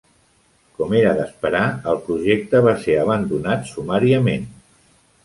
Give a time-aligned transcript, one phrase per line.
[0.77, 4.49] Com era d'esperar, el projecte va ser abandonat sumàriament.